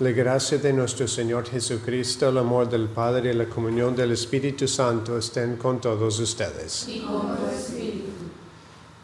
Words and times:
La 0.00 0.12
gracia 0.12 0.58
de 0.58 0.72
nuestro 0.72 1.08
Señor 1.08 1.48
Jesucristo, 1.48 2.28
el 2.28 2.38
amor 2.38 2.68
del 2.68 2.86
Padre 2.88 3.32
y 3.32 3.34
la 3.34 3.46
comunión 3.46 3.96
del 3.96 4.12
Espíritu 4.12 4.68
Santo 4.68 5.18
estén 5.18 5.56
con 5.56 5.80
todos 5.80 6.20
ustedes. 6.20 6.86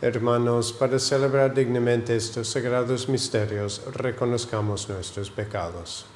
Hermanos, 0.00 0.72
para 0.72 1.00
celebrar 1.00 1.52
dignamente 1.52 2.14
estos 2.14 2.46
sagrados 2.46 3.08
misterios, 3.08 3.82
reconozcamos 3.92 4.88
nuestros 4.88 5.30
pecados. 5.30 6.06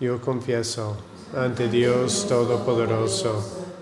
Yo 0.00 0.18
confieso 0.22 0.96
ante 1.36 1.68
Dios 1.68 2.26
Todopoderoso 2.26 3.59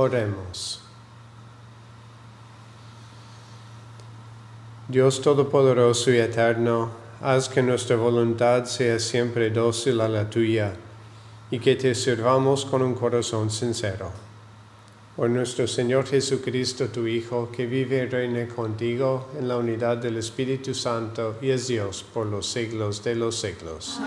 Oremos. 0.00 0.80
Dios 4.88 5.20
Todopoderoso 5.20 6.10
y 6.10 6.16
Eterno, 6.16 6.88
haz 7.20 7.50
que 7.50 7.62
nuestra 7.62 7.96
voluntad 7.96 8.64
sea 8.64 8.98
siempre 8.98 9.50
dócil 9.50 10.00
a 10.00 10.08
la 10.08 10.30
tuya 10.30 10.72
y 11.50 11.58
que 11.58 11.76
te 11.76 11.94
sirvamos 11.94 12.64
con 12.64 12.80
un 12.80 12.94
corazón 12.94 13.50
sincero. 13.50 14.10
Por 15.16 15.28
nuestro 15.28 15.66
Señor 15.66 16.06
Jesucristo, 16.06 16.88
tu 16.88 17.06
Hijo, 17.06 17.50
que 17.52 17.66
vive 17.66 17.98
y 17.98 18.06
reina 18.06 18.48
contigo 18.48 19.28
en 19.38 19.48
la 19.48 19.58
unidad 19.58 19.98
del 19.98 20.16
Espíritu 20.16 20.72
Santo 20.72 21.36
y 21.42 21.50
es 21.50 21.68
Dios 21.68 22.06
por 22.14 22.24
los 22.24 22.46
siglos 22.46 23.04
de 23.04 23.16
los 23.16 23.38
siglos. 23.38 24.00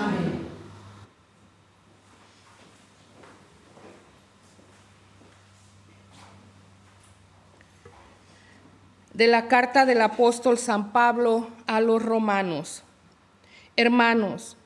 De 9.13 9.28
la 9.28 9.47
carta 9.47 9.85
del 9.85 10.01
apóstol 10.01 10.57
San 10.57 10.91
Pablo 10.91 11.47
a 11.68 11.81
los 11.81 12.01
romanos. 12.01 12.84
Hermanos, 13.75 14.57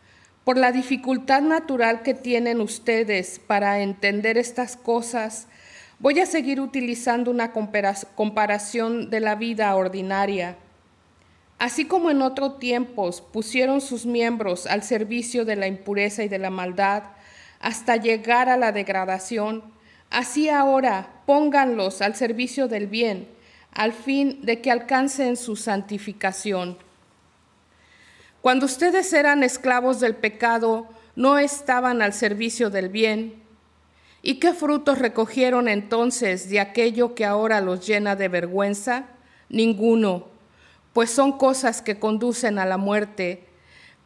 por 0.45 0.57
la 0.57 0.71
dificultad 0.71 1.41
natural 1.41 2.01
que 2.01 2.13
tienen 2.13 2.61
ustedes 2.61 3.39
para 3.39 3.81
entender 3.81 4.37
estas 4.37 4.77
cosas, 4.77 5.47
voy 5.99 6.21
a 6.21 6.25
seguir 6.25 6.61
utilizando 6.61 7.29
una 7.31 7.51
compara- 7.51 8.07
comparación 8.15 9.09
de 9.09 9.19
la 9.19 9.35
vida 9.35 9.75
ordinaria. 9.75 10.55
Así 11.59 11.85
como 11.85 12.09
en 12.09 12.21
otros 12.21 12.59
tiempos 12.59 13.19
pusieron 13.19 13.81
sus 13.81 14.05
miembros 14.05 14.67
al 14.67 14.83
servicio 14.83 15.43
de 15.43 15.57
la 15.57 15.67
impureza 15.67 16.23
y 16.23 16.29
de 16.29 16.37
la 16.37 16.51
maldad 16.51 17.03
hasta 17.59 17.97
llegar 17.97 18.47
a 18.47 18.55
la 18.55 18.71
degradación, 18.71 19.63
así 20.09 20.47
ahora 20.47 21.09
pónganlos 21.25 22.01
al 22.01 22.15
servicio 22.15 22.67
del 22.67 22.87
bien, 22.87 23.27
al 23.73 23.93
fin 23.93 24.39
de 24.41 24.61
que 24.61 24.71
alcancen 24.71 25.37
su 25.37 25.55
santificación. 25.55 26.77
Cuando 28.41 28.65
ustedes 28.65 29.11
eran 29.13 29.43
esclavos 29.43 29.99
del 29.99 30.15
pecado, 30.15 30.87
no 31.15 31.37
estaban 31.37 32.01
al 32.01 32.13
servicio 32.13 32.69
del 32.69 32.89
bien. 32.89 33.41
¿Y 34.21 34.35
qué 34.35 34.53
frutos 34.53 34.99
recogieron 34.99 35.67
entonces 35.67 36.49
de 36.49 36.59
aquello 36.59 37.15
que 37.15 37.25
ahora 37.25 37.61
los 37.61 37.85
llena 37.85 38.15
de 38.15 38.27
vergüenza? 38.27 39.05
Ninguno, 39.49 40.27
pues 40.93 41.09
son 41.09 41.37
cosas 41.37 41.81
que 41.81 41.99
conducen 41.99 42.59
a 42.59 42.65
la 42.65 42.77
muerte. 42.77 43.47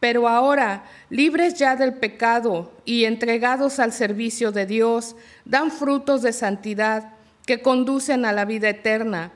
Pero 0.00 0.28
ahora, 0.28 0.84
libres 1.10 1.54
ya 1.54 1.76
del 1.76 1.94
pecado 1.94 2.72
y 2.84 3.04
entregados 3.04 3.78
al 3.78 3.92
servicio 3.92 4.50
de 4.50 4.66
Dios, 4.66 5.14
dan 5.44 5.70
frutos 5.70 6.22
de 6.22 6.32
santidad 6.32 7.12
que 7.46 7.62
conducen 7.62 8.24
a 8.24 8.32
la 8.32 8.44
vida 8.44 8.68
eterna. 8.68 9.32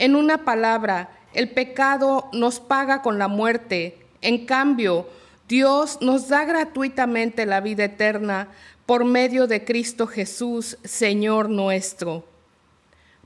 En 0.00 0.16
una 0.16 0.46
palabra, 0.46 1.10
el 1.34 1.50
pecado 1.50 2.30
nos 2.32 2.58
paga 2.58 3.02
con 3.02 3.18
la 3.18 3.28
muerte. 3.28 3.98
En 4.22 4.46
cambio, 4.46 5.06
Dios 5.46 5.98
nos 6.00 6.28
da 6.28 6.46
gratuitamente 6.46 7.44
la 7.44 7.60
vida 7.60 7.84
eterna 7.84 8.48
por 8.86 9.04
medio 9.04 9.46
de 9.46 9.62
Cristo 9.62 10.06
Jesús, 10.06 10.78
Señor 10.84 11.50
nuestro. 11.50 12.24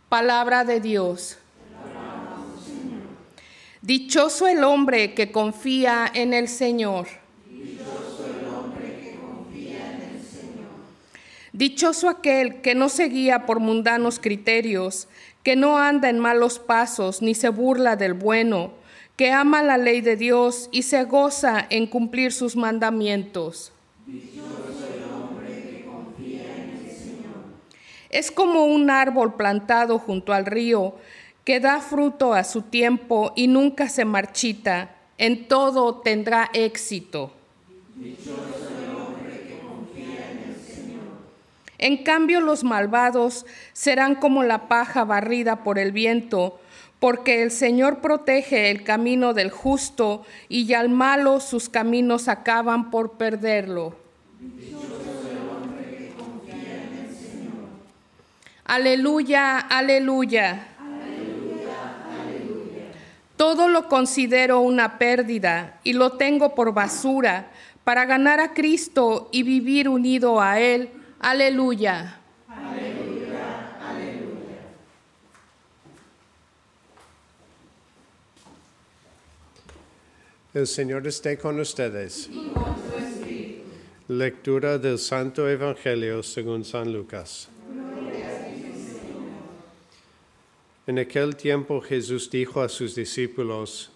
Palabra 0.09 0.65
de 0.65 0.81
Dios. 0.81 1.39
Dichoso 3.81 4.49
el 4.49 4.65
hombre 4.65 5.15
que 5.15 5.31
confía 5.31 6.11
en 6.13 6.35
el 6.35 6.49
Señor. 6.49 7.07
Dichoso 11.53 12.09
aquel 12.09 12.63
que 12.63 12.75
no 12.75 12.89
se 12.89 13.05
guía 13.05 13.47
por 13.47 13.61
mundanos 13.61 14.19
criterios, 14.19 15.07
que 15.45 15.55
no 15.55 15.79
anda 15.79 16.09
en 16.09 16.19
malos 16.19 16.59
pasos 16.59 17.23
ni 17.23 17.35
se 17.35 17.51
burla 17.51 17.95
del 17.95 18.15
bueno, 18.15 18.73
que 19.17 19.31
ama 19.31 19.63
la 19.63 19.79
ley 19.79 20.01
de 20.01 20.17
Dios 20.17 20.69
y 20.73 20.83
se 20.83 21.05
goza 21.05 21.65
en 21.71 21.87
cumplir 21.87 22.33
sus 22.33 22.57
mandamientos. 22.57 23.71
Es 28.11 28.31
como 28.31 28.65
un 28.65 28.91
árbol 28.91 29.35
plantado 29.35 29.99
junto 29.99 30.33
al 30.33 30.47
río, 30.47 30.97
que 31.45 31.61
da 31.61 31.81
fruto 31.81 32.33
a 32.33 32.43
su 32.43 32.63
tiempo 32.63 33.33
y 33.37 33.49
nunca 33.49 33.89
se 33.89 34.05
marchita, 34.05 34.95
en 35.19 35.47
todo 35.47 35.97
tendrá 35.97 36.49
éxito. 36.55 37.33
En 41.85 41.99
cambio 41.99 42.41
los 42.41 42.65
malvados 42.65 43.45
serán 43.75 44.15
como 44.15 44.43
la 44.43 44.69
paja 44.69 45.05
barrida 45.05 45.63
por 45.65 45.79
el 45.79 45.93
viento, 45.93 46.59
porque 46.99 47.43
el 47.43 47.51
Señor 47.51 47.99
protege 47.99 48.71
el 48.71 48.85
camino 48.85 49.35
del 49.35 49.51
justo 49.51 50.25
y 50.49 50.73
al 50.73 50.89
malo 50.89 51.41
sus 51.41 51.69
caminos 51.69 52.29
acaban 52.29 52.91
por 52.91 53.19
perderlo. 53.19 53.95
Aleluya, 58.65 59.59
aleluya. 59.59 60.69
Todo 63.37 63.69
lo 63.69 63.91
considero 63.91 64.61
una 64.61 64.97
pérdida 64.97 65.81
y 65.85 65.93
lo 65.93 66.13
tengo 66.13 66.55
por 66.55 66.73
basura 66.73 67.51
para 67.85 68.07
ganar 68.07 68.41
a 68.41 68.55
Cristo 68.55 69.29
y 69.33 69.43
vivir 69.43 69.91
unido 69.91 70.41
a 70.41 70.59
Él. 70.61 71.04
Aleluya. 71.27 72.21
El 80.53 80.67
Señor 80.67 81.07
esté 81.07 81.39
con 81.39 81.59
ustedes. 81.61 82.29
Lectura 84.09 84.77
del 84.77 84.99
Santo 84.99 85.49
Evangelio 85.49 86.23
según 86.23 86.63
San 86.63 86.93
Lucas. 86.93 87.49
En 90.87 90.99
aquel 90.99 91.37
tiempo 91.37 91.81
Jesús 91.81 92.29
dijo 92.31 92.61
a 92.61 92.69
sus 92.69 92.95
discípulos, 92.95 93.91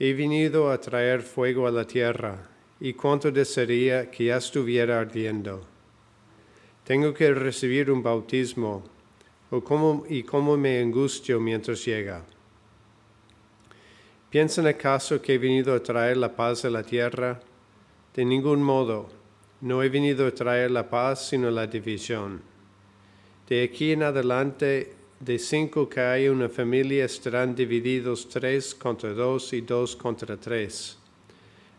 He 0.00 0.14
venido 0.14 0.72
a 0.72 0.80
traer 0.80 1.22
fuego 1.22 1.68
a 1.68 1.70
la 1.70 1.86
tierra, 1.86 2.48
y 2.80 2.94
cuánto 2.94 3.30
desearía 3.30 4.10
que 4.10 4.24
ya 4.24 4.38
estuviera 4.38 4.98
ardiendo. 4.98 5.69
Tengo 6.90 7.14
que 7.14 7.32
recibir 7.32 7.88
un 7.88 8.02
bautismo, 8.02 8.82
o 9.52 9.60
cómo, 9.60 10.04
y 10.08 10.24
cómo 10.24 10.56
me 10.56 10.80
angustio 10.80 11.38
mientras 11.38 11.84
llega. 11.84 12.24
¿Piensan 14.28 14.66
acaso 14.66 15.22
que 15.22 15.34
he 15.34 15.38
venido 15.38 15.72
a 15.72 15.80
traer 15.80 16.16
la 16.16 16.34
paz 16.34 16.64
a 16.64 16.68
la 16.68 16.82
tierra? 16.82 17.38
De 18.12 18.24
ningún 18.24 18.60
modo. 18.60 19.08
No 19.60 19.84
he 19.84 19.88
venido 19.88 20.26
a 20.26 20.34
traer 20.34 20.72
la 20.72 20.90
paz, 20.90 21.28
sino 21.28 21.48
la 21.52 21.68
división. 21.68 22.42
De 23.48 23.62
aquí 23.62 23.92
en 23.92 24.02
adelante, 24.02 24.92
de 25.20 25.38
cinco 25.38 25.88
que 25.88 26.00
hay 26.00 26.28
una 26.28 26.48
familia, 26.48 27.04
estarán 27.04 27.54
divididos 27.54 28.28
tres 28.28 28.74
contra 28.74 29.10
dos 29.10 29.52
y 29.52 29.60
dos 29.60 29.94
contra 29.94 30.36
tres. 30.36 30.98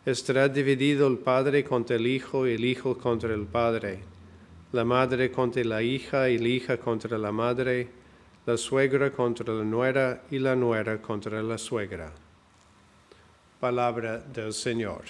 Estará 0.06 0.48
dividido 0.48 1.06
el 1.10 1.18
padre 1.18 1.66
contra 1.66 1.98
el 1.98 2.08
hijo 2.08 2.48
y 2.48 2.54
el 2.54 2.64
hijo 2.64 2.98
contra 2.98 3.34
el 3.34 3.46
padre, 3.46 4.00
la 4.72 4.86
madre 4.86 5.32
contra 5.32 5.64
la 5.64 5.82
hija 5.82 6.30
y 6.30 6.38
la 6.38 6.48
hija 6.48 6.78
contra 6.78 7.18
la 7.18 7.32
madre, 7.32 7.88
la 8.46 8.58
suegra 8.58 9.12
contra 9.12 9.54
la 9.54 9.64
nuera 9.64 10.24
y 10.32 10.40
la 10.40 10.56
nuera 10.56 11.02
contra 11.02 11.42
la 11.44 11.58
suegra. 11.58 12.12
Palabra 13.60 14.20
del 14.20 14.54
Señor. 14.54 15.04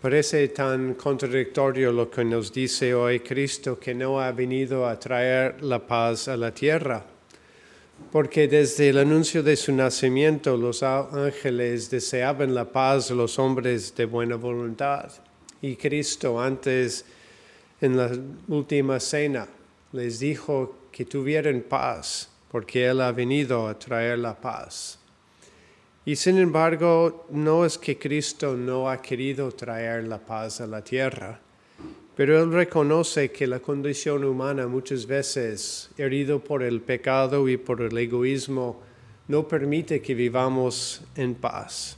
Parece 0.00 0.46
tan 0.48 0.94
contradictorio 0.94 1.90
lo 1.90 2.08
que 2.08 2.24
nos 2.24 2.52
dice 2.52 2.94
hoy 2.94 3.18
Cristo 3.18 3.80
que 3.80 3.94
no 3.94 4.20
ha 4.20 4.30
venido 4.30 4.86
a 4.86 4.96
traer 4.96 5.60
la 5.62 5.80
paz 5.80 6.28
a 6.28 6.36
la 6.36 6.54
tierra, 6.54 7.04
porque 8.10 8.48
desde 8.48 8.88
el 8.88 8.98
anuncio 8.98 9.42
de 9.42 9.56
su 9.56 9.72
nacimiento 9.72 10.56
los 10.56 10.82
ángeles 10.82 11.90
deseaban 11.90 12.54
la 12.54 12.64
paz 12.64 13.10
a 13.10 13.14
los 13.14 13.38
hombres 13.38 13.94
de 13.94 14.06
buena 14.06 14.36
voluntad. 14.36 15.10
Y 15.60 15.76
Cristo 15.76 16.40
antes, 16.40 17.04
en 17.80 17.96
la 17.96 18.10
última 18.48 18.98
cena, 18.98 19.46
les 19.92 20.20
dijo 20.20 20.76
que 20.90 21.04
tuvieran 21.04 21.62
paz, 21.68 22.30
porque 22.50 22.86
Él 22.86 23.00
ha 23.00 23.12
venido 23.12 23.66
a 23.66 23.78
traer 23.78 24.18
la 24.18 24.34
paz. 24.34 24.98
Y 26.04 26.16
sin 26.16 26.38
embargo, 26.38 27.26
no 27.30 27.66
es 27.66 27.76
que 27.76 27.98
Cristo 27.98 28.54
no 28.54 28.88
ha 28.88 29.02
querido 29.02 29.52
traer 29.52 30.04
la 30.04 30.18
paz 30.18 30.62
a 30.62 30.66
la 30.66 30.82
tierra, 30.82 31.38
pero 32.18 32.42
Él 32.42 32.50
reconoce 32.50 33.30
que 33.30 33.46
la 33.46 33.60
condición 33.60 34.24
humana 34.24 34.66
muchas 34.66 35.06
veces, 35.06 35.88
herido 35.96 36.42
por 36.42 36.64
el 36.64 36.80
pecado 36.80 37.48
y 37.48 37.56
por 37.56 37.80
el 37.80 37.96
egoísmo, 37.96 38.82
no 39.28 39.46
permite 39.46 40.02
que 40.02 40.16
vivamos 40.16 41.00
en 41.14 41.36
paz. 41.36 41.96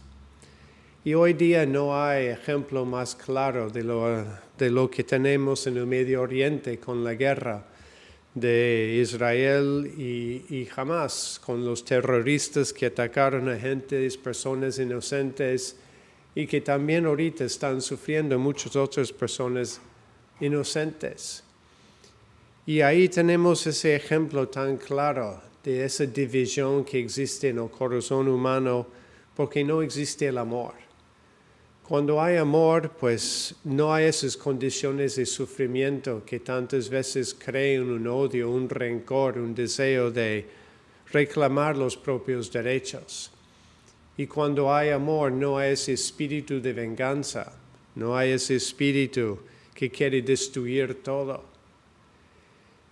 Y 1.06 1.14
hoy 1.14 1.32
día 1.32 1.64
no 1.64 1.99
hay 1.99 2.26
ejemplo 2.26 2.84
más 2.84 3.14
claro 3.14 3.70
de 3.70 3.82
lo, 3.82 4.26
de 4.58 4.69
lo 4.69 4.90
que 4.90 5.05
tenemos 5.05 5.67
en 5.67 5.78
el 5.78 5.87
Medio 5.87 6.20
Oriente 6.20 6.78
con 6.78 7.02
la 7.02 7.14
guerra 7.14 7.64
de 8.34 8.99
Israel 9.00 9.90
y, 9.96 10.44
y 10.55 10.69
Hamas, 10.76 11.40
con 11.43 11.64
los 11.64 11.82
terroristas 11.82 12.75
que 12.75 12.84
atacaron 12.84 13.49
a 13.49 13.56
gente, 13.56 14.06
personas 14.22 14.78
inocentes 14.78 15.78
y 16.34 16.46
que 16.46 16.61
también 16.61 17.06
ahorita 17.06 17.44
están 17.44 17.81
sufriendo 17.81 18.38
muchas 18.38 18.76
otras 18.76 19.11
personas 19.14 19.81
inocentes. 20.41 21.44
Y 22.67 22.81
ahí 22.81 23.09
tenemos 23.09 23.67
ese 23.67 23.97
ejemplo 23.97 24.49
tan 24.49 24.77
claro 24.77 25.41
de 25.63 25.85
esa 25.85 26.06
división 26.06 26.85
que 26.85 26.99
existe 26.99 27.49
en 27.49 27.59
el 27.59 27.70
corazón 27.70 28.29
humano 28.29 28.87
porque 29.35 29.65
no 29.65 29.82
existe 29.82 30.29
el 30.29 30.39
amor. 30.39 30.75
Cuando 31.91 32.23
hay 32.23 32.37
amor, 32.37 32.93
pues 33.01 33.56
no 33.65 33.93
hay 33.93 34.05
esas 34.05 34.37
condiciones 34.37 35.17
de 35.17 35.27
sufrimiento 35.27 36.23
que 36.25 36.39
tantas 36.39 36.89
veces 36.89 37.35
crean 37.35 37.91
un 37.91 38.06
odio, 38.06 38.49
un 38.49 38.69
rencor, 38.69 39.39
un 39.39 39.55
deseo 39.55 40.11
de 40.13 40.47
reclamar 41.13 41.77
los 41.77 41.97
propios 41.97 42.53
derechos. 42.53 43.32
Y 44.17 44.29
cuando 44.29 44.73
hay 44.73 44.91
amor, 44.91 45.32
no 45.32 45.59
hay 45.59 45.73
ese 45.73 45.94
espíritu 45.94 46.61
de 46.61 46.73
venganza, 46.73 47.53
no 47.97 48.17
hay 48.17 48.31
ese 48.31 48.55
espíritu 48.55 49.41
que 49.81 49.91
quiere 49.91 50.20
destruir 50.20 51.03
todo. 51.03 51.43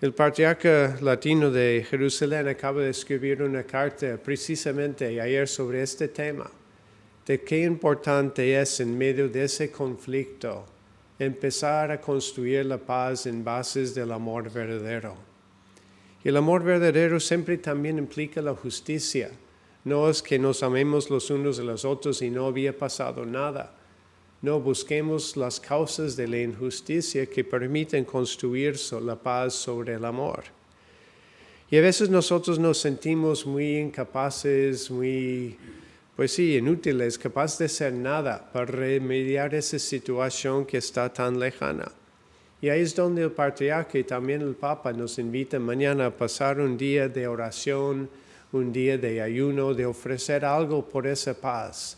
El 0.00 0.14
patriarca 0.14 0.96
latino 1.02 1.50
de 1.50 1.84
Jerusalén 1.86 2.48
acaba 2.48 2.80
de 2.80 2.88
escribir 2.88 3.42
una 3.42 3.62
carta 3.64 4.16
precisamente 4.16 5.20
ayer 5.20 5.46
sobre 5.46 5.82
este 5.82 6.08
tema 6.08 6.50
de 7.26 7.42
qué 7.42 7.64
importante 7.64 8.58
es 8.58 8.80
en 8.80 8.96
medio 8.96 9.28
de 9.28 9.44
ese 9.44 9.70
conflicto 9.70 10.64
empezar 11.18 11.90
a 11.90 12.00
construir 12.00 12.64
la 12.64 12.78
paz 12.78 13.26
en 13.26 13.44
bases 13.44 13.94
del 13.94 14.10
amor 14.10 14.50
verdadero. 14.50 15.14
Y 16.24 16.30
el 16.30 16.38
amor 16.38 16.64
verdadero 16.64 17.20
siempre 17.20 17.58
también 17.58 17.98
implica 17.98 18.40
la 18.40 18.54
justicia. 18.54 19.30
No 19.84 20.08
es 20.08 20.22
que 20.22 20.38
nos 20.38 20.62
amemos 20.62 21.10
los 21.10 21.28
unos 21.28 21.58
a 21.58 21.64
los 21.64 21.84
otros 21.84 22.22
y 22.22 22.30
no 22.30 22.46
había 22.46 22.74
pasado 22.74 23.26
nada. 23.26 23.77
No 24.40 24.60
busquemos 24.60 25.36
las 25.36 25.58
causas 25.58 26.14
de 26.14 26.28
la 26.28 26.40
injusticia 26.40 27.26
que 27.26 27.42
permiten 27.42 28.04
construir 28.04 28.76
la 29.02 29.16
paz 29.16 29.54
sobre 29.54 29.94
el 29.94 30.04
amor. 30.04 30.44
Y 31.70 31.76
a 31.76 31.80
veces 31.80 32.08
nosotros 32.08 32.58
nos 32.58 32.78
sentimos 32.78 33.44
muy 33.44 33.78
incapaces, 33.78 34.90
muy 34.90 35.58
pues 36.18 36.32
sí, 36.32 36.56
inútiles, 36.56 37.18
capaz 37.18 37.58
de 37.58 37.66
hacer 37.66 37.92
nada 37.92 38.50
para 38.52 38.66
remediar 38.66 39.54
esa 39.54 39.78
situación 39.78 40.66
que 40.66 40.78
está 40.78 41.12
tan 41.12 41.38
lejana. 41.38 41.92
Y 42.60 42.68
ahí 42.70 42.80
es 42.80 42.94
donde 42.94 43.22
el 43.22 43.30
patriarca 43.30 43.98
y 43.98 44.04
también 44.04 44.40
el 44.42 44.56
Papa 44.56 44.92
nos 44.92 45.18
invitan 45.18 45.62
mañana 45.62 46.06
a 46.06 46.10
pasar 46.10 46.58
un 46.58 46.76
día 46.76 47.08
de 47.08 47.28
oración, 47.28 48.10
un 48.50 48.72
día 48.72 48.98
de 48.98 49.20
ayuno, 49.22 49.74
de 49.74 49.86
ofrecer 49.86 50.44
algo 50.44 50.88
por 50.88 51.06
esa 51.06 51.34
paz. 51.34 51.96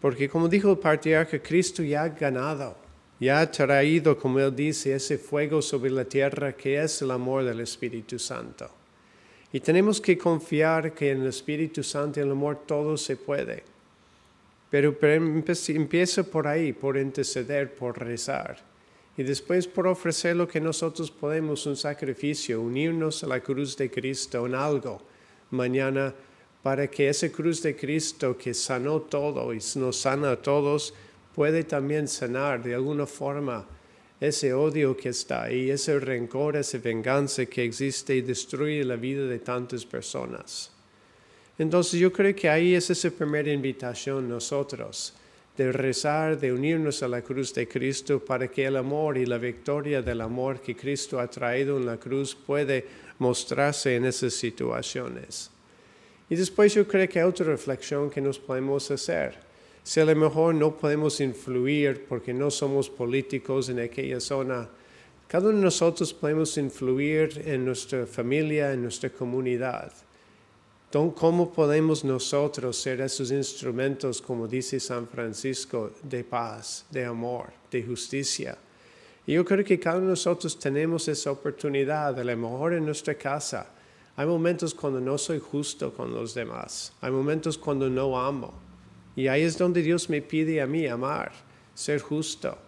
Porque 0.00 0.28
como 0.28 0.48
dijo 0.48 0.70
el 0.70 0.78
patriarca, 0.78 1.38
Cristo 1.42 1.82
ya 1.82 2.04
ha 2.04 2.08
ganado. 2.08 2.76
y 3.18 3.28
ha 3.28 3.50
traído, 3.50 4.16
como 4.16 4.40
Él 4.40 4.56
dice, 4.56 4.94
ese 4.94 5.18
fuego 5.18 5.60
sobre 5.60 5.90
la 5.90 6.06
tierra 6.06 6.54
que 6.54 6.82
es 6.82 7.02
el 7.02 7.10
amor 7.10 7.44
del 7.44 7.60
Espíritu 7.60 8.18
Santo. 8.18 8.70
Y 9.52 9.60
tenemos 9.60 10.00
que 10.00 10.16
confiar 10.16 10.94
que 10.94 11.10
en 11.10 11.20
el 11.20 11.26
Espíritu 11.26 11.82
Santo 11.82 12.18
y 12.18 12.22
en 12.22 12.28
el 12.28 12.32
amor 12.32 12.62
todo 12.64 12.96
se 12.96 13.16
puede. 13.16 13.62
Pero, 14.70 14.96
empieza 15.02 16.22
por 16.22 16.46
ahí, 16.46 16.72
por 16.72 16.96
interceder, 16.96 17.74
por 17.74 17.98
rezar. 17.98 18.56
Y 19.18 19.22
después 19.22 19.66
por 19.66 19.86
ofrecer 19.86 20.36
lo 20.36 20.48
que 20.48 20.60
nosotros 20.60 21.10
podemos, 21.10 21.66
un 21.66 21.76
sacrificio, 21.76 22.62
unirnos 22.62 23.22
a 23.22 23.26
la 23.26 23.40
cruz 23.40 23.76
de 23.76 23.90
Cristo 23.90 24.46
en 24.46 24.54
algo 24.54 25.02
mañana 25.50 26.14
para 26.62 26.88
que 26.88 27.08
esa 27.08 27.30
cruz 27.30 27.62
de 27.62 27.74
Cristo 27.74 28.36
que 28.36 28.52
sanó 28.52 29.00
todo 29.00 29.54
y 29.54 29.60
nos 29.76 29.96
sana 29.96 30.32
a 30.32 30.36
todos, 30.36 30.92
puede 31.34 31.64
también 31.64 32.06
sanar 32.06 32.62
de 32.62 32.74
alguna 32.74 33.06
forma 33.06 33.66
ese 34.20 34.52
odio 34.52 34.94
que 34.94 35.08
está 35.08 35.44
ahí, 35.44 35.70
ese 35.70 35.98
rencor, 35.98 36.56
esa 36.56 36.78
venganza 36.78 37.46
que 37.46 37.64
existe 37.64 38.14
y 38.14 38.20
destruye 38.20 38.84
la 38.84 38.96
vida 38.96 39.26
de 39.26 39.38
tantas 39.38 39.86
personas. 39.86 40.70
Entonces 41.58 41.98
yo 41.98 42.12
creo 42.12 42.34
que 42.34 42.48
ahí 42.48 42.74
es 42.74 42.90
esa 42.90 43.10
primera 43.10 43.50
invitación 43.50 44.28
nosotros, 44.28 45.14
de 45.56 45.72
rezar, 45.72 46.38
de 46.38 46.52
unirnos 46.52 47.02
a 47.02 47.08
la 47.08 47.22
cruz 47.22 47.54
de 47.54 47.66
Cristo 47.66 48.22
para 48.22 48.48
que 48.48 48.66
el 48.66 48.76
amor 48.76 49.16
y 49.16 49.26
la 49.26 49.38
victoria 49.38 50.02
del 50.02 50.20
amor 50.20 50.60
que 50.60 50.76
Cristo 50.76 51.18
ha 51.18 51.28
traído 51.28 51.78
en 51.78 51.86
la 51.86 51.98
cruz 51.98 52.34
puede 52.34 52.86
mostrarse 53.18 53.96
en 53.96 54.04
esas 54.04 54.34
situaciones. 54.34 55.50
Y 56.30 56.36
después 56.36 56.72
yo 56.72 56.86
creo 56.86 57.08
que 57.08 57.22
otra 57.24 57.44
reflexión 57.44 58.08
que 58.08 58.20
nos 58.20 58.38
podemos 58.38 58.88
hacer. 58.90 59.34
Si 59.82 59.98
a 59.98 60.04
lo 60.04 60.14
mejor 60.14 60.54
no 60.54 60.76
podemos 60.76 61.20
influir 61.20 62.06
porque 62.08 62.32
no 62.32 62.52
somos 62.52 62.88
políticos 62.88 63.68
en 63.68 63.80
aquella 63.80 64.20
zona, 64.20 64.68
cada 65.26 65.48
uno 65.48 65.58
de 65.58 65.64
nosotros 65.64 66.14
podemos 66.14 66.56
influir 66.56 67.42
en 67.44 67.64
nuestra 67.64 68.06
familia, 68.06 68.72
en 68.72 68.82
nuestra 68.82 69.10
comunidad. 69.10 69.92
¿Cómo 70.92 71.52
podemos 71.52 72.04
nosotros 72.04 72.76
ser 72.76 73.00
esos 73.00 73.30
instrumentos, 73.30 74.20
como 74.20 74.46
dice 74.46 74.78
San 74.78 75.08
Francisco, 75.08 75.92
de 76.02 76.24
paz, 76.24 76.84
de 76.90 77.04
amor, 77.04 77.52
de 77.70 77.82
justicia? 77.82 78.56
Y 79.26 79.34
yo 79.34 79.44
creo 79.44 79.64
que 79.64 79.78
cada 79.78 79.96
uno 79.96 80.06
de 80.06 80.10
nosotros 80.10 80.58
tenemos 80.58 81.06
esa 81.08 81.30
oportunidad, 81.30 82.18
a 82.18 82.24
lo 82.24 82.36
mejor 82.36 82.74
en 82.74 82.84
nuestra 82.84 83.14
casa. 83.14 83.68
Hay 84.20 84.26
momentos 84.26 84.74
cuando 84.74 85.00
no 85.00 85.16
soy 85.16 85.38
justo 85.38 85.94
con 85.94 86.12
los 86.12 86.34
demás. 86.34 86.92
Hay 87.00 87.10
momentos 87.10 87.56
cuando 87.56 87.88
no 87.88 88.20
amo. 88.20 88.52
Y 89.16 89.28
ahí 89.28 89.40
es 89.40 89.56
donde 89.56 89.80
Dios 89.80 90.10
me 90.10 90.20
pide 90.20 90.60
a 90.60 90.66
mí 90.66 90.86
amar, 90.86 91.32
ser 91.72 92.02
justo. 92.02 92.58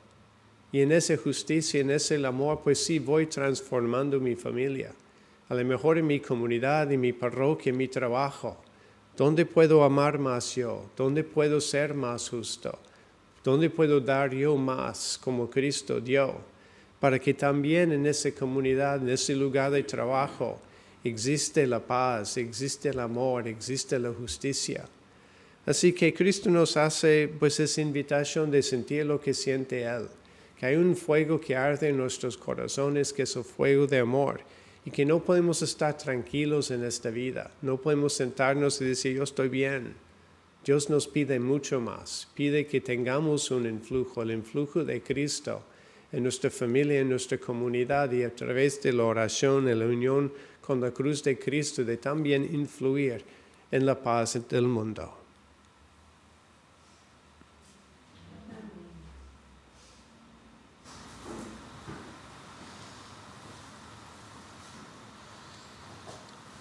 Y 0.72 0.80
en 0.80 0.92
esa 0.92 1.14
justicia, 1.18 1.82
en 1.82 1.90
ese 1.90 2.24
amor, 2.24 2.62
pues 2.64 2.82
sí 2.82 2.98
voy 2.98 3.26
transformando 3.26 4.18
mi 4.18 4.34
familia 4.34 4.94
a 5.50 5.54
lo 5.54 5.66
mejor 5.66 5.98
en 5.98 6.06
mi 6.06 6.18
comunidad, 6.18 6.90
en 6.90 7.02
mi 7.02 7.12
parroquia, 7.12 7.68
en 7.68 7.76
mi 7.76 7.86
trabajo. 7.86 8.56
¿Dónde 9.14 9.44
puedo 9.44 9.84
amar 9.84 10.18
más 10.18 10.54
yo? 10.54 10.86
¿Dónde 10.96 11.24
puedo 11.24 11.60
ser 11.60 11.92
más 11.92 12.30
justo? 12.30 12.78
¿Dónde 13.44 13.68
puedo 13.68 14.00
dar 14.00 14.32
yo 14.34 14.56
más 14.56 15.20
como 15.22 15.50
Cristo 15.50 16.00
dio? 16.00 16.36
Para 16.98 17.18
que 17.18 17.34
también 17.34 17.92
en 17.92 18.06
esa 18.06 18.32
comunidad, 18.32 19.02
en 19.02 19.10
ese 19.10 19.36
lugar 19.36 19.70
de 19.72 19.82
trabajo, 19.82 20.58
existe 21.04 21.66
la 21.66 21.80
paz, 21.80 22.36
existe 22.36 22.90
el 22.90 23.00
amor, 23.00 23.48
existe 23.48 23.98
la 23.98 24.12
justicia. 24.12 24.88
Así 25.64 25.92
que 25.92 26.12
Cristo 26.12 26.50
nos 26.50 26.76
hace 26.76 27.28
pues 27.38 27.60
esa 27.60 27.80
invitación 27.80 28.50
de 28.50 28.62
sentir 28.62 29.06
lo 29.06 29.20
que 29.20 29.32
siente 29.32 29.82
Él, 29.84 30.08
que 30.58 30.66
hay 30.66 30.76
un 30.76 30.96
fuego 30.96 31.40
que 31.40 31.56
arde 31.56 31.88
en 31.88 31.96
nuestros 31.96 32.36
corazones, 32.36 33.12
que 33.12 33.22
es 33.22 33.36
el 33.36 33.44
fuego 33.44 33.86
de 33.86 33.98
amor 33.98 34.40
y 34.84 34.90
que 34.90 35.04
no 35.04 35.20
podemos 35.20 35.62
estar 35.62 35.96
tranquilos 35.96 36.72
en 36.72 36.82
esta 36.82 37.10
vida, 37.10 37.52
no 37.62 37.76
podemos 37.80 38.14
sentarnos 38.14 38.80
y 38.80 38.86
decir 38.86 39.16
yo 39.16 39.22
estoy 39.22 39.48
bien. 39.48 39.94
Dios 40.64 40.90
nos 40.90 41.08
pide 41.08 41.40
mucho 41.40 41.80
más, 41.80 42.28
pide 42.34 42.66
que 42.66 42.80
tengamos 42.80 43.50
un 43.50 43.66
influjo, 43.66 44.22
el 44.22 44.30
influjo 44.30 44.84
de 44.84 45.02
Cristo 45.02 45.62
en 46.12 46.22
nuestra 46.22 46.50
familia, 46.50 47.00
en 47.00 47.08
nuestra 47.08 47.38
comunidad 47.38 48.12
y 48.12 48.22
a 48.22 48.34
través 48.34 48.82
de 48.82 48.92
la 48.92 49.04
oración, 49.04 49.68
en 49.68 49.78
la 49.78 49.86
unión 49.86 50.32
con 50.64 50.80
la 50.80 50.90
cruz 50.90 51.22
de 51.22 51.38
Cristo, 51.38 51.84
de 51.84 51.96
también 51.96 52.48
influir 52.54 53.24
en 53.70 53.84
la 53.84 54.00
paz 54.00 54.38
del 54.48 54.66
mundo. 54.66 55.18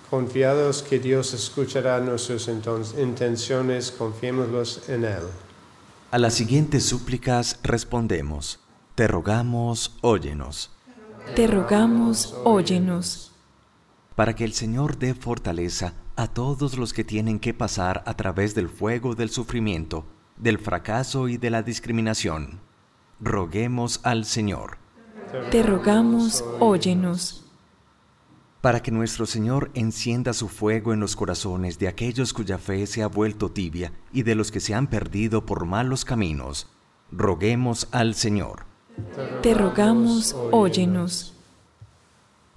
Confiados 0.09 0.83
que 0.83 0.99
Dios 0.99 1.33
escuchará 1.33 2.01
nuestras 2.01 2.49
intenciones, 2.49 3.91
confiémoslos 3.91 4.89
en 4.89 5.05
Él. 5.05 5.23
A 6.11 6.17
las 6.17 6.33
siguientes 6.33 6.83
súplicas 6.83 7.59
respondemos, 7.63 8.59
te 8.95 9.07
rogamos, 9.07 9.95
óyenos. 10.01 10.69
Te 11.33 11.47
rogamos, 11.47 12.35
óyenos. 12.43 13.30
Para 14.15 14.35
que 14.35 14.43
el 14.43 14.53
Señor 14.53 14.97
dé 14.97 15.13
fortaleza 15.13 15.93
a 16.15 16.27
todos 16.27 16.77
los 16.77 16.93
que 16.93 17.03
tienen 17.03 17.39
que 17.39 17.53
pasar 17.53 18.03
a 18.05 18.15
través 18.15 18.55
del 18.55 18.69
fuego 18.69 19.15
del 19.15 19.29
sufrimiento, 19.29 20.05
del 20.37 20.59
fracaso 20.59 21.27
y 21.27 21.37
de 21.37 21.49
la 21.49 21.63
discriminación. 21.63 22.59
Roguemos 23.19 24.01
al 24.03 24.25
Señor. 24.25 24.77
Te 25.49 25.63
rogamos, 25.63 26.43
óyenos 26.59 27.41
para 28.61 28.83
que 28.83 28.91
nuestro 28.91 29.25
Señor 29.25 29.71
encienda 29.73 30.33
su 30.33 30.47
fuego 30.47 30.93
en 30.93 30.99
los 30.99 31.15
corazones 31.15 31.79
de 31.79 31.87
aquellos 31.87 32.31
cuya 32.31 32.59
fe 32.59 32.85
se 32.85 33.01
ha 33.01 33.07
vuelto 33.07 33.49
tibia 33.49 33.91
y 34.13 34.21
de 34.21 34.35
los 34.35 34.51
que 34.51 34.59
se 34.59 34.75
han 34.75 34.87
perdido 34.87 35.45
por 35.45 35.65
malos 35.65 36.05
caminos. 36.05 36.67
Roguemos 37.11 37.87
al 37.91 38.13
Señor. 38.13 38.65
Te 39.41 39.55
rogamos, 39.55 40.35
óyenos. 40.51 41.33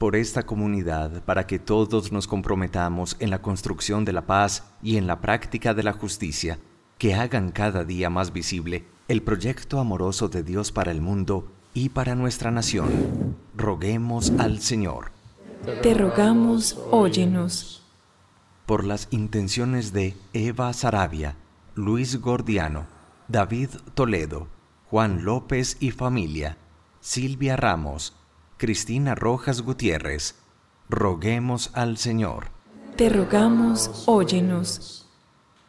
Por 0.05 0.17
esta 0.17 0.45
comunidad, 0.45 1.25
para 1.25 1.47
que 1.47 1.59
todos 1.59 2.13
nos 2.13 2.27
comprometamos 2.27 3.17
en 3.21 3.31
la 3.31 3.41
construcción 3.41 4.05
de 4.05 4.13
la 4.13 4.27
paz 4.27 4.65
y 4.83 4.99
en 4.99 5.07
la 5.07 5.23
práctica 5.23 5.73
de 5.73 5.83
la 5.83 5.95
justicia, 5.95 6.59
que 6.99 7.15
hagan 7.15 7.51
cada 7.51 7.85
día 7.85 8.11
más 8.11 8.31
visible 8.31 8.85
el 9.09 9.23
proyecto 9.23 9.81
amoroso 9.81 10.29
de 10.29 10.43
Dios 10.43 10.73
para 10.73 10.91
el 10.91 11.01
mundo 11.01 11.51
y 11.73 11.89
para 11.89 12.15
nuestra 12.15 12.51
nación. 12.51 13.35
Roguemos 13.57 14.35
al 14.39 14.61
Señor. 14.61 15.11
Te 15.83 15.95
rogamos, 15.95 16.79
óyenos. 16.91 17.83
Por 18.67 18.85
las 18.85 19.09
intenciones 19.11 19.95
de 19.95 20.15
Eva 20.35 20.71
Sarabia, 20.75 21.37
Luis 21.75 22.21
Gordiano, 22.21 22.85
David 23.29 23.71
Toledo, 23.95 24.49
Juan 24.91 25.25
López 25.25 25.79
y 25.81 25.93
familia, 25.93 26.59
Silvia 27.01 27.57
Ramos, 27.57 28.13
Cristina 28.57 29.17
Rojas 29.17 29.63
Gutiérrez, 29.63 30.37
roguemos 30.89 31.71
al 31.75 31.97
Señor. 31.99 32.49
Te 32.97 33.09
rogamos, 33.09 34.05
óyenos. 34.07 35.09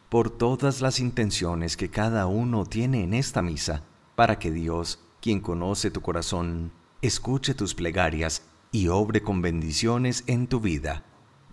Por 0.08 0.30
todas 0.30 0.80
las 0.80 1.00
intenciones 1.00 1.76
que 1.76 1.90
cada 1.90 2.26
uno 2.26 2.64
tiene 2.64 3.02
en 3.02 3.12
esta 3.12 3.42
misa, 3.42 3.82
para 4.14 4.38
que 4.38 4.52
Dios, 4.52 5.00
quien 5.20 5.40
conoce 5.40 5.90
tu 5.90 6.00
corazón, 6.00 6.70
escuche 7.02 7.54
tus 7.54 7.74
plegarias 7.74 8.42
y 8.70 8.86
obre 8.86 9.20
con 9.20 9.42
bendiciones 9.42 10.22
en 10.28 10.46
tu 10.46 10.60
vida. 10.60 11.02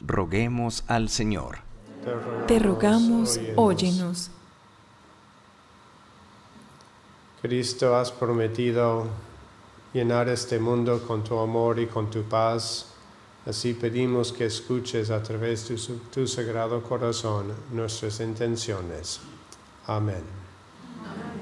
Roguemos 0.01 0.83
al 0.87 1.09
Señor. 1.09 1.59
Te 2.47 2.59
rogamos, 2.59 3.39
óyenos. 3.55 4.29
Cristo, 7.41 7.95
has 7.95 8.11
prometido 8.11 9.07
llenar 9.93 10.27
este 10.29 10.59
mundo 10.59 11.03
con 11.07 11.23
tu 11.23 11.37
amor 11.37 11.79
y 11.79 11.87
con 11.87 12.09
tu 12.09 12.23
paz. 12.23 12.87
Así 13.45 13.73
pedimos 13.73 14.31
que 14.31 14.45
escuches 14.45 15.09
a 15.09 15.21
través 15.21 15.67
de 15.69 15.77
tu, 16.11 16.27
sagrado 16.27 16.81
corazón 16.81 17.53
nuestras 17.71 18.19
intenciones. 18.21 19.19
Amén. 19.85 20.23
Mientras 21.03 21.32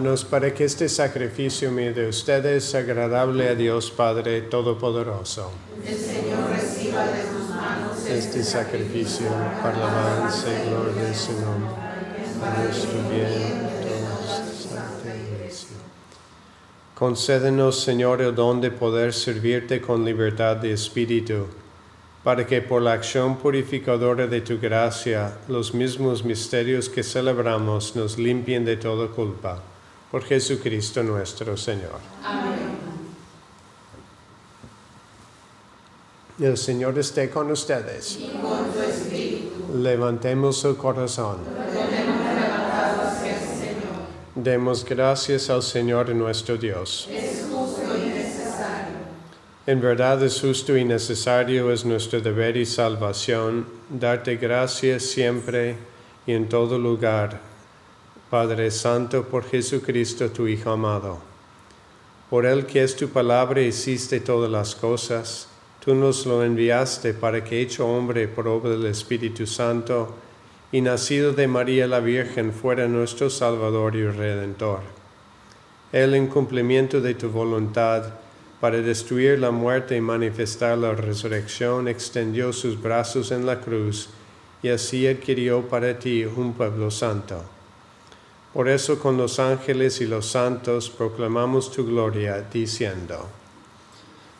hermanos 0.00 0.24
para 0.24 0.54
que 0.54 0.64
este 0.64 0.88
sacrificio 0.88 1.70
mío 1.70 1.92
de 1.92 2.08
ustedes 2.08 2.64
sea 2.64 2.80
agradable 2.80 3.48
a 3.50 3.54
Dios 3.54 3.90
Padre 3.90 4.40
Todopoderoso. 4.40 5.52
El 5.86 5.94
Señor 5.94 6.48
reciba 6.50 7.04
de 7.04 7.22
sus 7.22 7.50
manos 7.50 8.06
este 8.06 8.42
sacrificio 8.42 9.26
para 9.62 9.76
la 9.76 9.88
alabanza 9.90 10.46
y 10.48 10.70
gloria 10.70 11.02
de 11.02 11.14
su 11.14 11.32
nombre, 11.32 11.70
para 12.40 12.64
nuestro 12.64 12.98
bien. 13.10 13.68
Concédenos, 16.94 17.82
Señor, 17.82 18.22
el 18.22 18.34
don 18.34 18.60
de 18.62 18.70
poder 18.70 19.12
servirte 19.12 19.82
con 19.82 20.04
libertad 20.04 20.56
de 20.56 20.72
espíritu, 20.72 21.46
para 22.24 22.46
que 22.46 22.62
por 22.62 22.80
la 22.80 22.92
acción 22.92 23.36
purificadora 23.36 24.26
de 24.26 24.40
tu 24.40 24.58
gracia, 24.58 25.36
los 25.48 25.74
mismos 25.74 26.24
misterios 26.24 26.88
que 26.88 27.02
celebramos 27.02 27.96
nos 27.96 28.18
limpien 28.18 28.64
de 28.64 28.76
toda 28.76 29.08
culpa. 29.08 29.62
Por 30.10 30.24
Jesucristo 30.24 31.02
nuestro 31.02 31.56
Señor. 31.56 32.00
Amén. 32.24 32.70
El 36.40 36.56
Señor 36.56 36.98
esté 36.98 37.28
con 37.28 37.50
ustedes. 37.50 38.18
Y 38.18 38.28
con 38.40 38.72
tu 38.72 38.80
espíritu. 38.80 39.76
Levantemos 39.76 40.64
el 40.64 40.76
corazón. 40.76 41.38
Demos 44.34 44.84
gracias 44.84 45.50
al 45.50 45.62
Señor 45.62 46.08
nuestro 46.14 46.56
Dios. 46.56 47.08
En 49.66 49.80
verdad 49.80 50.22
es 50.22 50.40
justo 50.40 50.76
y 50.76 50.84
necesario, 50.84 51.70
es 51.70 51.84
nuestro 51.84 52.20
deber 52.20 52.56
y 52.56 52.64
salvación, 52.64 53.66
darte 53.90 54.36
gracias 54.36 55.02
siempre 55.02 55.76
y 56.26 56.32
en 56.32 56.48
todo 56.48 56.78
lugar, 56.78 57.38
Padre 58.30 58.70
Santo, 58.70 59.24
por 59.24 59.42
Jesucristo, 59.42 60.30
tu 60.30 60.46
Hijo 60.46 60.70
amado. 60.70 61.18
Por 62.30 62.46
Él 62.46 62.64
que 62.64 62.84
es 62.84 62.94
tu 62.94 63.08
palabra 63.08 63.60
hiciste 63.60 64.20
todas 64.20 64.48
las 64.48 64.76
cosas, 64.76 65.48
tú 65.84 65.96
nos 65.96 66.26
lo 66.26 66.44
enviaste 66.44 67.12
para 67.12 67.42
que 67.42 67.60
hecho 67.60 67.88
hombre 67.88 68.28
por 68.28 68.46
obra 68.46 68.70
del 68.70 68.86
Espíritu 68.86 69.48
Santo 69.48 70.14
y 70.70 70.80
nacido 70.80 71.32
de 71.32 71.48
María 71.48 71.88
la 71.88 71.98
Virgen 71.98 72.52
fuera 72.52 72.86
nuestro 72.86 73.30
Salvador 73.30 73.96
y 73.96 74.06
Redentor. 74.06 74.82
Él 75.90 76.14
en 76.14 76.28
cumplimiento 76.28 77.00
de 77.00 77.14
tu 77.14 77.30
voluntad, 77.30 78.12
para 78.60 78.80
destruir 78.80 79.40
la 79.40 79.50
muerte 79.50 79.96
y 79.96 80.00
manifestar 80.00 80.78
la 80.78 80.92
resurrección, 80.92 81.88
extendió 81.88 82.52
sus 82.52 82.80
brazos 82.80 83.32
en 83.32 83.44
la 83.44 83.60
cruz 83.60 84.08
y 84.62 84.68
así 84.68 85.08
adquirió 85.08 85.68
para 85.68 85.98
ti 85.98 86.24
un 86.24 86.52
pueblo 86.52 86.92
santo. 86.92 87.42
Por 88.52 88.68
eso 88.68 88.98
con 88.98 89.16
los 89.16 89.38
ángeles 89.38 90.00
y 90.00 90.06
los 90.06 90.26
santos 90.26 90.90
proclamamos 90.90 91.70
tu 91.70 91.86
gloria, 91.86 92.44
diciendo, 92.52 93.28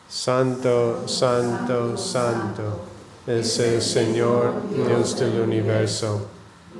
Santo, 0.09 1.07
santo, 1.07 1.95
santo 1.95 2.81
es 3.25 3.57
el 3.59 3.81
Señor, 3.81 4.55
Dios 4.69 5.17
del 5.17 5.39
universo. 5.39 6.27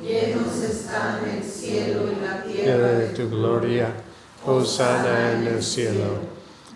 Llenos 0.02 0.58
están 0.58 1.24
el 1.30 1.42
cielo 1.42 2.02
y 2.12 2.26
la 2.26 2.44
Tierra 2.44 2.88
de 2.88 3.08
tu 3.10 3.30
gloria, 3.30 3.94
Hosanna 4.46 5.32
en 5.32 5.48
el 5.48 5.64
cielo. 5.64 6.20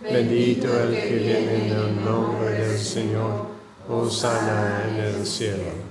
Bendito 0.02 0.68
el 0.84 0.92
que 0.92 1.16
viene 1.18 1.66
en 1.66 1.74
el 1.74 2.06
nombre 2.06 2.52
del 2.52 2.78
Señor, 2.78 3.48
Hosanna 3.90 4.86
en 4.88 4.96
el 4.96 5.26
cielo. 5.26 5.85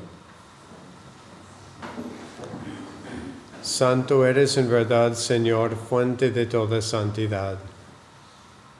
Santo 3.64 4.26
eres 4.26 4.58
en 4.58 4.68
verdad, 4.68 5.14
Señor, 5.14 5.74
fuente 5.74 6.30
de 6.30 6.44
toda 6.44 6.82
santidad. 6.82 7.58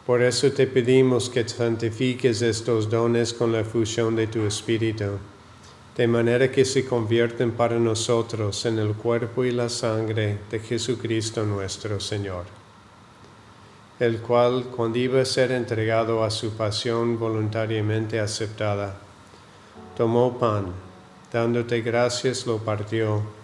Por 0.07 0.21
eso 0.21 0.53
te 0.53 0.67
pedimos 0.67 1.31
que 1.31 1.49
santifiques 1.49 2.43
estos 2.43 2.91
dones 2.91 3.33
con 3.33 3.51
la 3.51 3.65
fusión 3.65 4.15
de 4.15 4.27
tu 4.27 4.45
Espíritu, 4.47 5.19
de 5.97 6.07
manera 6.07 6.53
que 6.53 6.67
se 6.67 6.85
convierten 6.85 7.53
para 7.53 7.79
nosotros 7.79 8.67
en 8.67 8.79
el 8.79 8.93
cuerpo 8.93 9.43
y 9.43 9.53
la 9.53 9.71
sangre 9.71 10.41
de 10.51 10.61
Jesucristo 10.61 11.45
nuestro 11.45 11.99
Señor 11.99 12.45
el 14.01 14.21
cual, 14.21 14.65
cuando 14.77 14.99
iba 14.99 15.21
a 15.21 15.25
ser 15.25 15.53
entregado 15.53 16.25
a 16.25 16.31
su 16.31 16.51
pasión 16.51 17.17
voluntariamente 17.17 18.19
aceptada, 18.19 18.97
tomó 19.97 20.37
pan, 20.37 20.67
dándote 21.33 21.81
gracias, 21.81 22.45
lo 22.45 22.59
partió 22.59 23.44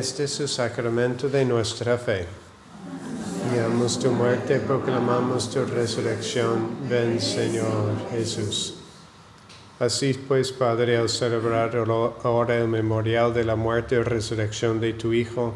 Este 0.00 0.24
es 0.24 0.40
el 0.40 0.48
sacramento 0.48 1.28
de 1.28 1.44
nuestra 1.44 1.98
fe. 1.98 2.24
Guiamos 3.52 4.00
tu 4.00 4.10
muerte, 4.10 4.58
proclamamos 4.58 5.50
tu 5.50 5.62
resurrección. 5.66 6.88
Ven, 6.88 7.20
Señor 7.20 8.08
Jesús. 8.10 8.76
Así 9.78 10.14
pues, 10.14 10.52
Padre, 10.52 10.96
al 10.96 11.10
celebrar 11.10 11.76
ahora 11.76 12.56
el 12.56 12.68
memorial 12.68 13.34
de 13.34 13.44
la 13.44 13.56
muerte 13.56 13.96
y 13.96 14.02
resurrección 14.02 14.80
de 14.80 14.94
tu 14.94 15.12
Hijo, 15.12 15.52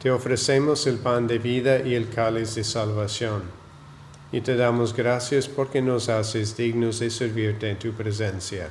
Te 0.00 0.12
ofrecemos 0.12 0.86
el 0.86 0.98
pan 0.98 1.26
de 1.26 1.38
vida 1.38 1.80
y 1.80 1.96
el 1.96 2.10
cáliz 2.10 2.54
de 2.54 2.62
salvación, 2.62 3.42
y 4.30 4.40
te 4.40 4.54
damos 4.54 4.94
gracias 4.94 5.48
porque 5.48 5.82
nos 5.82 6.08
haces 6.08 6.56
dignos 6.56 7.00
de 7.00 7.10
servirte 7.10 7.70
en 7.70 7.78
tu 7.80 7.90
presencia. 7.90 8.70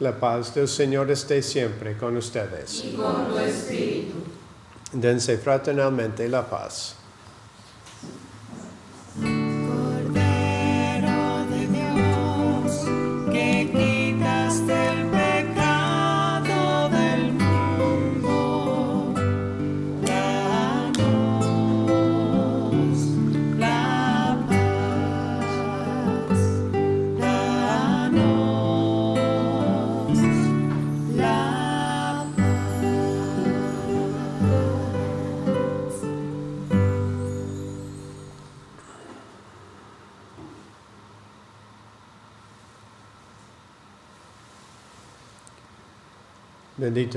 La 0.00 0.18
paz 0.18 0.54
del 0.54 0.66
Señor 0.66 1.10
esté 1.10 1.42
siempre 1.42 1.94
con 1.98 2.16
ustedes. 2.16 2.86
Y 2.86 2.96
con 2.96 3.28
tu 3.28 3.38
espíritu. 3.38 4.14
Dense 4.92 5.36
fraternalmente 5.36 6.26
la 6.26 6.48
paz. 6.48 6.96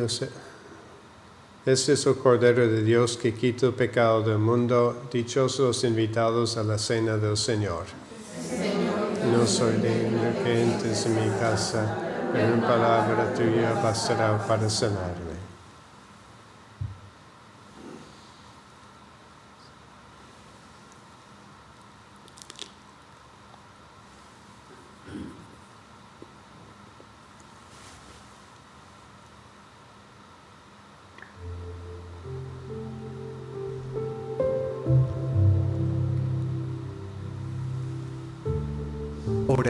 Este 0.02 1.94
es 1.94 2.06
el 2.06 2.16
Cordero 2.16 2.68
de 2.68 2.84
Dios 2.84 3.16
que 3.16 3.34
quita 3.34 3.68
el 3.68 3.74
pecado 3.74 4.22
del 4.22 4.40
mundo. 4.40 5.04
Dichosos 5.12 5.60
los 5.60 5.84
invitados 5.84 6.58
a 6.58 6.64
la 6.64 6.78
cena 6.78 7.18
del 7.18 7.38
Señor. 7.38 7.86
No 9.32 9.46
soy 9.46 9.74
digno 9.74 10.44
que 10.44 10.64
entres 10.64 11.06
en 11.06 11.16
mi 11.16 11.30
casa, 11.40 11.98
pero 12.34 12.56
una 12.56 12.68
palabra 12.68 13.34
tuya 13.34 13.74
bastará 13.84 14.38
para 14.48 14.70
sanarme. 14.70 15.33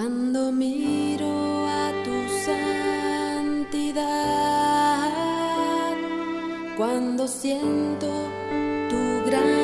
Cuando 0.00 0.52
miro 0.52 1.66
a 1.66 1.90
tu 2.04 2.16
santidad, 2.46 3.98
cuando 6.76 7.26
siento 7.26 8.06
tu 8.88 9.28
gran 9.28 9.57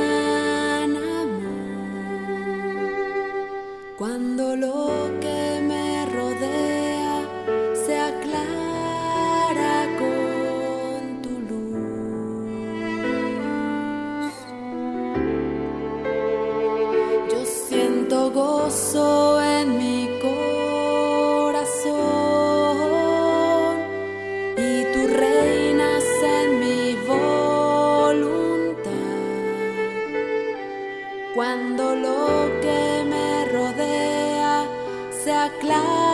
se 35.45 36.14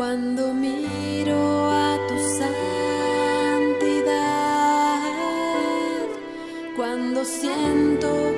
Cuando 0.00 0.54
miro 0.54 1.70
a 1.70 1.98
tu 2.08 2.16
santidad, 2.38 2.60
cuando 6.74 7.24
siento 7.24 8.29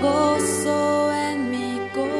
gozo 0.00 1.12
en 1.12 1.50
mi 1.50 1.90
corazón 1.94 2.14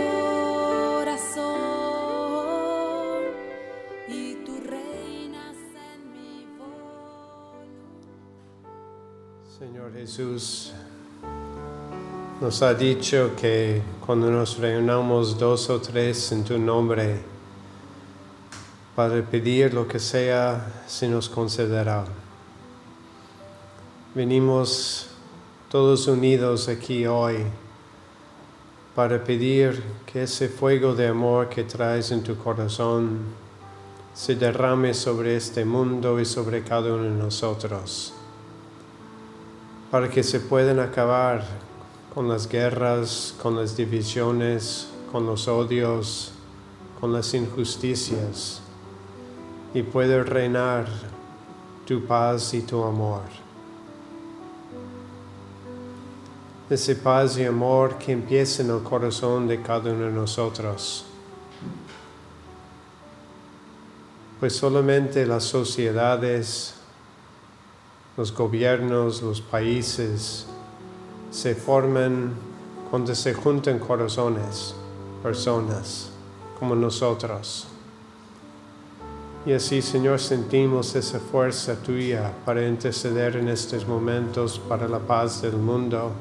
y 4.09 4.35
tú 4.45 4.61
reinas 4.67 5.57
en 5.75 6.13
mi 6.13 6.47
voluntad. 6.59 7.65
Señor 9.59 9.93
Jesús, 9.95 10.73
nos 12.41 12.63
ha 12.63 12.75
dicho 12.75 13.35
que 13.35 13.81
cuando 14.05 14.31
nos 14.31 14.59
reunamos 14.59 15.39
dos 15.39 15.71
o 15.71 15.81
tres 15.81 16.33
en 16.33 16.45
tu 16.45 16.59
nombre, 16.59 17.21
para 18.95 19.23
pedir 19.23 19.73
lo 19.73 19.89
que 19.89 19.99
sea, 19.99 20.83
se 20.87 21.09
nos 21.09 21.29
concederá. 21.29 22.05
Venimos 24.15 25.07
todos 25.71 26.07
unidos 26.09 26.69
aquí 26.69 27.07
hoy 27.07 27.47
para 29.01 29.25
pedir 29.25 29.83
que 30.05 30.25
ese 30.25 30.47
fuego 30.47 30.95
de 30.95 31.09
amor 31.09 31.49
que 31.49 31.65
traes 31.65 32.11
en 32.11 32.23
tu 32.23 32.37
corazón 32.37 33.21
se 34.13 34.35
derrame 34.35 34.93
sobre 34.93 35.37
este 35.37 35.65
mundo 35.65 36.21
y 36.21 36.27
sobre 36.27 36.63
cada 36.63 36.93
uno 36.93 37.05
de 37.05 37.17
nosotros 37.17 38.13
para 39.91 40.11
que 40.11 40.23
se 40.23 40.39
puedan 40.41 40.81
acabar 40.81 41.43
con 42.15 42.29
las 42.29 42.47
guerras, 42.47 43.35
con 43.41 43.57
las 43.57 43.75
divisiones, 43.75 44.89
con 45.11 45.25
los 45.25 45.49
odios, 45.49 46.33
con 47.01 47.11
las 47.11 47.33
injusticias 47.33 48.61
y 49.73 49.83
pueda 49.83 50.23
reinar 50.25 50.87
tu 51.87 52.05
paz 52.05 52.53
y 52.53 52.61
tu 52.61 52.85
amor. 52.85 53.50
Ese 56.71 56.95
paz 56.95 57.37
y 57.37 57.45
amor 57.45 57.99
que 57.99 58.13
empieza 58.13 58.63
en 58.63 58.71
el 58.71 58.85
corazón 58.85 59.49
de 59.49 59.61
cada 59.61 59.91
uno 59.93 60.05
de 60.05 60.13
nosotros. 60.13 61.05
Pues 64.39 64.55
solamente 64.55 65.27
las 65.27 65.43
sociedades, 65.43 66.75
los 68.17 68.33
gobiernos, 68.33 69.21
los 69.21 69.41
países 69.41 70.47
se 71.33 71.57
forman 71.57 72.35
cuando 72.89 73.17
se 73.17 73.35
juntan 73.35 73.81
corazones, 73.81 74.77
personas 75.25 76.11
como 76.57 76.77
nosotros. 76.77 77.67
Y 79.45 79.53
así, 79.55 79.83
Señor, 79.83 80.21
sentimos 80.21 80.95
esa 80.95 81.19
fuerza 81.19 81.75
tuya 81.75 82.31
para 82.45 82.65
interceder 82.65 83.35
en 83.35 83.49
estos 83.49 83.89
momentos 83.89 84.61
para 84.69 84.87
la 84.87 85.01
paz 85.01 85.43
del 85.43 85.57
mundo. 85.57 86.13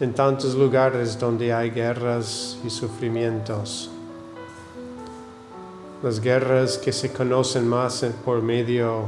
En 0.00 0.14
tantos 0.14 0.54
lugares 0.54 1.18
donde 1.18 1.52
hay 1.52 1.70
guerras 1.70 2.56
y 2.64 2.70
sufrimientos. 2.70 3.90
Las 6.04 6.20
guerras 6.20 6.78
que 6.78 6.92
se 6.92 7.12
conocen 7.12 7.66
más 7.66 8.06
por 8.24 8.40
medio 8.40 9.06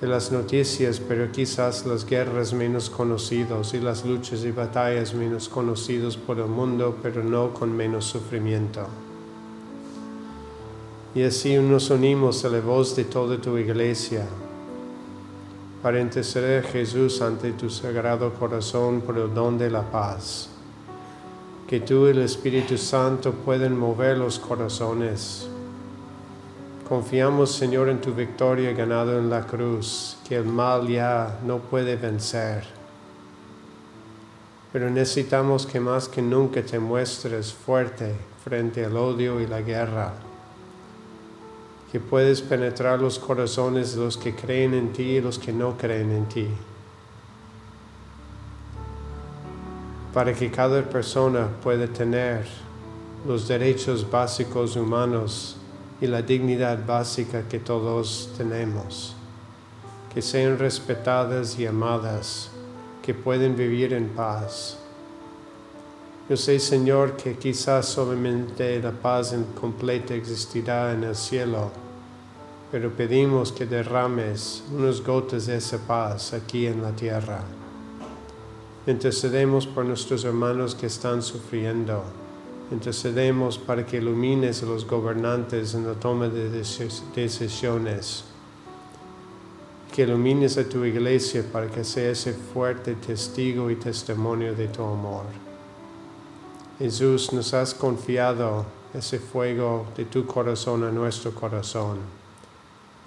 de 0.00 0.06
las 0.06 0.30
noticias, 0.30 1.00
pero 1.00 1.32
quizás 1.32 1.84
las 1.84 2.06
guerras 2.06 2.52
menos 2.52 2.88
conocidas 2.88 3.74
y 3.74 3.80
las 3.80 4.04
luchas 4.04 4.44
y 4.44 4.52
batallas 4.52 5.14
menos 5.14 5.48
conocidos 5.48 6.16
por 6.16 6.38
el 6.38 6.46
mundo, 6.46 6.96
pero 7.02 7.24
no 7.24 7.52
con 7.52 7.76
menos 7.76 8.04
sufrimiento. 8.04 8.86
Y 11.12 11.24
así 11.24 11.56
nos 11.56 11.90
unimos 11.90 12.44
a 12.44 12.50
la 12.50 12.60
voz 12.60 12.94
de 12.94 13.02
toda 13.02 13.36
tu 13.40 13.58
iglesia 13.58 14.24
para 15.82 16.00
interceder 16.00 16.64
Jesús 16.64 17.20
ante 17.22 17.52
tu 17.52 17.70
sagrado 17.70 18.32
corazón 18.34 19.00
por 19.00 19.18
el 19.18 19.32
don 19.32 19.58
de 19.58 19.70
la 19.70 19.82
paz. 19.82 20.50
Que 21.66 21.80
tú 21.80 22.06
y 22.06 22.10
el 22.10 22.20
Espíritu 22.20 22.78
Santo 22.78 23.32
pueden 23.32 23.78
mover 23.78 24.18
los 24.18 24.38
corazones 24.38 25.48
Confiamos, 26.88 27.52
Señor, 27.52 27.90
en 27.90 28.00
tu 28.00 28.14
victoria 28.14 28.72
ganada 28.72 29.18
en 29.18 29.28
la 29.28 29.42
cruz, 29.42 30.16
que 30.26 30.36
el 30.36 30.46
mal 30.46 30.88
ya 30.88 31.38
no 31.44 31.58
puede 31.58 31.96
vencer. 31.96 32.64
Pero 34.72 34.88
necesitamos 34.88 35.66
que 35.66 35.80
más 35.80 36.08
que 36.08 36.22
nunca 36.22 36.62
te 36.62 36.78
muestres 36.78 37.52
fuerte 37.52 38.14
frente 38.42 38.86
al 38.86 38.96
odio 38.96 39.38
y 39.38 39.46
la 39.46 39.60
guerra, 39.60 40.14
que 41.90 42.00
puedes 42.00 42.42
penetrar 42.42 43.00
los 43.00 43.18
corazones 43.18 43.94
de 43.94 44.04
los 44.04 44.16
que 44.16 44.34
creen 44.34 44.74
en 44.74 44.92
ti 44.92 45.02
y 45.02 45.20
los 45.20 45.38
que 45.38 45.52
no 45.52 45.76
creen 45.76 46.10
en 46.10 46.26
ti. 46.26 46.48
Para 50.12 50.32
que 50.34 50.50
cada 50.50 50.82
persona 50.82 51.48
pueda 51.62 51.86
tener 51.86 52.46
los 53.26 53.48
derechos 53.48 54.08
básicos 54.10 54.76
humanos 54.76 55.56
y 56.00 56.06
la 56.06 56.22
dignidad 56.22 56.84
básica 56.86 57.42
que 57.48 57.58
todos 57.58 58.30
tenemos. 58.36 59.14
que 60.12 60.22
sean 60.22 60.58
respetadas 60.58 61.58
y 61.58 61.66
amadas, 61.66 62.50
que 63.02 63.14
pueden 63.14 63.56
vivir 63.56 63.92
en 63.92 64.08
paz. 64.08 64.78
Yo 66.28 66.36
sé, 66.36 66.60
Señor, 66.60 67.16
que 67.16 67.38
quizás 67.38 67.86
solamente 67.86 68.82
la 68.82 68.92
paz 68.92 69.34
completa 69.58 70.14
existirá 70.14 70.92
en 70.92 71.04
el 71.04 71.16
cielo, 71.16 71.70
pero 72.70 72.90
pedimos 72.94 73.50
que 73.50 73.64
derrames 73.64 74.62
unas 74.70 75.00
gotas 75.00 75.46
de 75.46 75.56
esa 75.56 75.78
paz 75.78 76.34
aquí 76.34 76.66
en 76.66 76.82
la 76.82 76.92
tierra. 76.92 77.40
Intercedemos 78.86 79.66
por 79.66 79.86
nuestros 79.86 80.22
hermanos 80.24 80.74
que 80.74 80.84
están 80.84 81.22
sufriendo. 81.22 82.04
Intercedemos 82.70 83.56
para 83.56 83.86
que 83.86 83.96
ilumines 83.96 84.62
a 84.62 84.66
los 84.66 84.86
gobernantes 84.86 85.72
en 85.72 85.86
la 85.86 85.94
toma 85.94 86.28
de 86.28 86.50
decisiones. 86.50 88.24
Que 89.94 90.02
ilumines 90.02 90.58
a 90.58 90.68
tu 90.68 90.84
iglesia 90.84 91.42
para 91.50 91.68
que 91.68 91.84
sea 91.84 92.10
ese 92.10 92.34
fuerte 92.34 92.96
testigo 92.96 93.70
y 93.70 93.76
testimonio 93.76 94.54
de 94.54 94.68
tu 94.68 94.82
amor. 94.82 95.47
Jesús, 96.78 97.32
nos 97.32 97.54
has 97.54 97.74
confiado 97.74 98.64
ese 98.94 99.18
fuego 99.18 99.86
de 99.96 100.04
tu 100.04 100.24
corazón 100.26 100.84
a 100.84 100.92
nuestro 100.92 101.34
corazón 101.34 101.98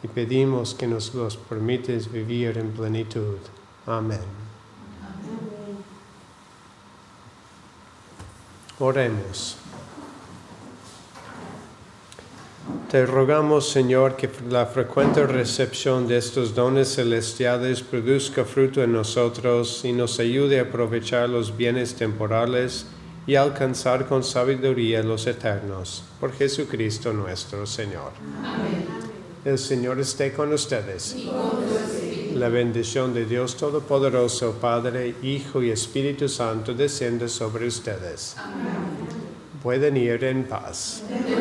y 0.03 0.07
pedimos 0.07 0.73
que 0.73 0.87
nos 0.87 1.13
los 1.13 1.37
permites 1.37 2.11
vivir 2.11 2.57
en 2.57 2.71
plenitud. 2.71 3.37
Amén. 3.85 4.19
Oremos. 8.79 9.57
Te 12.89 13.05
rogamos, 13.05 13.69
Señor, 13.69 14.17
que 14.17 14.29
la 14.49 14.65
frecuente 14.65 15.25
recepción 15.25 16.07
de 16.07 16.17
estos 16.17 16.53
dones 16.53 16.95
celestiales 16.95 17.81
produzca 17.81 18.43
fruto 18.43 18.83
en 18.83 18.91
nosotros 18.91 19.85
y 19.85 19.93
nos 19.93 20.19
ayude 20.19 20.59
a 20.59 20.63
aprovechar 20.63 21.29
los 21.29 21.55
bienes 21.55 21.95
temporales 21.95 22.87
y 23.27 23.35
alcanzar 23.35 24.07
con 24.07 24.23
sabiduría 24.23 25.03
los 25.03 25.27
eternos. 25.27 26.03
Por 26.19 26.33
Jesucristo 26.33 27.13
nuestro 27.13 27.65
Señor. 27.65 28.11
Amén. 28.43 28.85
El 29.43 29.57
Señor 29.57 29.99
esté 29.99 30.33
con 30.33 30.53
ustedes. 30.53 31.15
la 32.35 32.49
bendición 32.49 33.13
de 33.13 33.25
Dios 33.25 33.57
Todopoderoso, 33.57 34.53
Padre, 34.53 35.15
Hijo 35.21 35.61
y 35.61 35.69
Espíritu 35.69 36.29
Santo, 36.29 36.73
descienda 36.73 37.27
sobre 37.27 37.67
ustedes. 37.67 38.35
Amén. 38.37 39.21
Pueden 39.61 39.97
ir 39.97 40.23
en 40.23 40.45
paz. 40.45 41.03
gracias 41.09 41.40